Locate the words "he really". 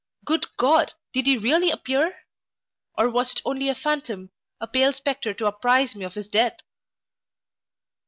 1.27-1.69